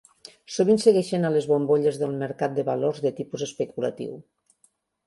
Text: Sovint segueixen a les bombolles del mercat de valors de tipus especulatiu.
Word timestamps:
Sovint 0.53 0.79
segueixen 0.83 1.27
a 1.29 1.31
les 1.35 1.49
bombolles 1.53 2.01
del 2.05 2.17
mercat 2.25 2.57
de 2.59 2.67
valors 2.73 3.07
de 3.07 3.13
tipus 3.21 3.47
especulatiu. 3.51 4.19